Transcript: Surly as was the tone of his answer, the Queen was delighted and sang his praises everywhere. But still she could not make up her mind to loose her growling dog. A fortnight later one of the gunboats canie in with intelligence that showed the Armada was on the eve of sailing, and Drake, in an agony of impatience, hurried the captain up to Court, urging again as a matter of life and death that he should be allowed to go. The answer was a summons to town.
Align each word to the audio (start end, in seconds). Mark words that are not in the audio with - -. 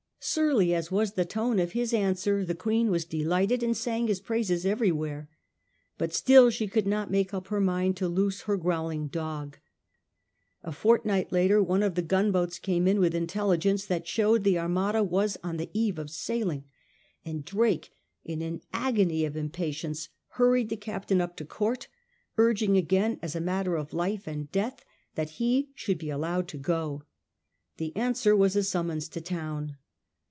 Surly 0.23 0.71
as 0.75 0.91
was 0.91 1.13
the 1.13 1.25
tone 1.25 1.57
of 1.57 1.71
his 1.71 1.95
answer, 1.95 2.45
the 2.45 2.53
Queen 2.53 2.91
was 2.91 3.05
delighted 3.05 3.63
and 3.63 3.75
sang 3.75 4.05
his 4.05 4.19
praises 4.19 4.67
everywhere. 4.67 5.27
But 5.97 6.13
still 6.13 6.51
she 6.51 6.67
could 6.67 6.85
not 6.85 7.09
make 7.09 7.33
up 7.33 7.47
her 7.47 7.59
mind 7.59 7.97
to 7.97 8.07
loose 8.07 8.41
her 8.41 8.55
growling 8.55 9.07
dog. 9.07 9.57
A 10.61 10.71
fortnight 10.71 11.31
later 11.31 11.63
one 11.63 11.81
of 11.81 11.95
the 11.95 12.03
gunboats 12.03 12.59
canie 12.59 12.87
in 12.91 12.99
with 12.99 13.15
intelligence 13.15 13.87
that 13.87 14.07
showed 14.07 14.43
the 14.43 14.59
Armada 14.59 15.03
was 15.03 15.39
on 15.43 15.57
the 15.57 15.71
eve 15.73 15.97
of 15.97 16.11
sailing, 16.11 16.65
and 17.25 17.43
Drake, 17.43 17.89
in 18.23 18.43
an 18.43 18.61
agony 18.71 19.25
of 19.25 19.35
impatience, 19.35 20.09
hurried 20.33 20.69
the 20.69 20.77
captain 20.77 21.19
up 21.19 21.35
to 21.37 21.45
Court, 21.45 21.87
urging 22.37 22.77
again 22.77 23.17
as 23.23 23.35
a 23.35 23.41
matter 23.41 23.75
of 23.75 23.91
life 23.91 24.27
and 24.27 24.51
death 24.51 24.85
that 25.15 25.31
he 25.39 25.71
should 25.73 25.97
be 25.97 26.11
allowed 26.11 26.47
to 26.49 26.59
go. 26.59 27.01
The 27.77 27.95
answer 27.95 28.35
was 28.35 28.55
a 28.55 28.61
summons 28.61 29.09
to 29.09 29.19
town. 29.21 29.77